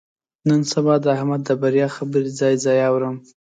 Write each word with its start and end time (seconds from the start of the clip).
نن 0.47 0.61
سبا 0.71 0.95
د 1.03 1.05
احمد 1.15 1.41
د 1.45 1.49
بریا 1.61 1.87
خبرې 1.95 2.31
ځای 2.39 2.53
ځای 2.65 2.79
اورم. 2.89 3.15